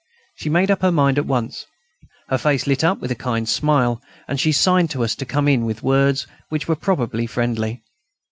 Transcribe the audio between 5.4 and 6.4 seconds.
in, with words